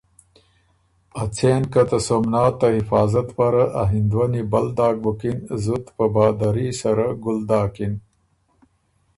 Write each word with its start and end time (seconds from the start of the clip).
ا 1.21 1.23
څېن 1.35 1.63
که 1.71 1.81
ته 1.89 1.97
سومنات 2.07 2.53
ته 2.59 2.67
حفاظت 2.77 3.27
پاره 3.37 3.65
ا 3.81 3.81
هندوَنی 3.93 4.41
بل 4.51 4.67
داک 4.77 4.95
بُکِن 5.03 5.37
زُت 5.63 5.85
په 5.95 6.05
بهادري 6.13 6.67
سره 6.81 7.05
ګُل 7.23 7.37
داکِن 7.49 7.93